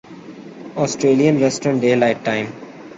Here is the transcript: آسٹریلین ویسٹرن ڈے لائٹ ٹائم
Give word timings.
آسٹریلین 0.75 1.37
ویسٹرن 1.37 1.77
ڈے 1.79 1.95
لائٹ 1.95 2.17
ٹائم 2.23 2.45